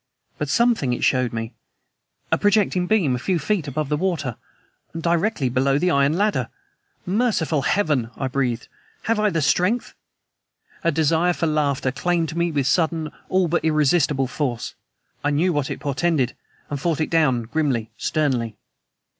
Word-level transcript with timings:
But 0.39 0.49
something 0.49 0.93
it 0.93 1.03
showed 1.03 1.31
me... 1.31 1.53
a 2.31 2.37
projecting 2.39 2.87
beam 2.87 3.15
a 3.15 3.19
few 3.19 3.37
feet 3.37 3.67
above 3.67 3.87
the 3.87 3.95
water... 3.97 4.35
and 4.95 5.03
directly 5.03 5.47
below 5.47 5.77
the 5.77 5.91
iron 5.91 6.13
ladder! 6.13 6.49
"Merciful 7.05 7.61
Heaven!" 7.61 8.09
I 8.17 8.27
breathed. 8.27 8.67
"Have 9.03 9.19
I 9.19 9.29
the 9.29 9.43
strength?" 9.43 9.93
A 10.83 10.91
desire 10.91 11.33
for 11.33 11.45
laughter 11.45 11.91
claimed 11.91 12.35
me 12.35 12.51
with 12.51 12.65
sudden, 12.65 13.11
all 13.29 13.47
but 13.47 13.63
irresistible 13.63 14.25
force. 14.25 14.73
I 15.23 15.29
knew 15.29 15.53
what 15.53 15.69
it 15.69 15.79
portended 15.79 16.35
and 16.71 16.81
fought 16.81 16.99
it 16.99 17.11
down 17.11 17.43
grimly, 17.43 17.91
sternly. 17.95 18.57